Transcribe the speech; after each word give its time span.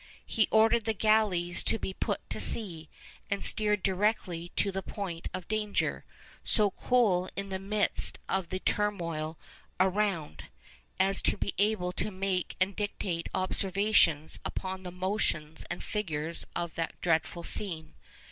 He 0.25 0.47
ordered 0.49 0.85
the 0.85 0.95
galleys 0.95 1.61
to 1.65 1.77
be 1.77 1.93
put 1.93 2.27
to 2.31 2.39
sea, 2.39 2.89
and 3.29 3.45
steered 3.45 3.83
directly 3.83 4.51
to 4.55 4.71
the 4.71 4.81
point 4.81 5.27
of 5.31 5.47
danger, 5.47 6.05
so 6.43 6.71
cool 6.71 7.29
in 7.35 7.49
the 7.49 7.59
midst 7.59 8.17
of 8.27 8.49
the 8.49 8.57
turmoil 8.59 9.37
around 9.79 10.45
'as 10.99 11.21
to 11.21 11.37
be 11.37 11.53
able 11.59 11.91
to 11.91 12.09
make 12.09 12.55
and 12.59 12.75
dictate 12.75 13.29
observations 13.35 14.39
upon 14.43 14.81
the 14.81 14.91
motions 14.91 15.65
and 15.69 15.83
figures 15.83 16.47
of 16.55 16.73
that 16.73 16.99
dreadful 17.01 17.43
scene. 17.43 17.93